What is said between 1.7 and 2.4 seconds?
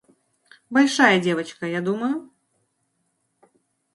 думаю?